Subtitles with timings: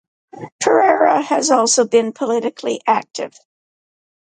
[0.63, 3.37] Ferrera has also been politically active.